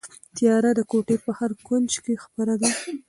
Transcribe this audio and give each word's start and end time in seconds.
تیاره 0.35 0.71
د 0.77 0.81
کوټې 0.91 1.17
په 1.25 1.31
هر 1.37 1.51
کونج 1.67 1.91
کې 2.03 2.13
خپره 2.23 2.53
ده. 2.61 2.69